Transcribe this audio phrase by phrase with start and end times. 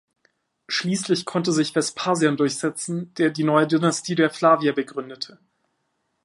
[0.67, 5.37] Schließlich konnte sich Vespasian durchsetzen, der die neue Dynastie der Flavier begründete.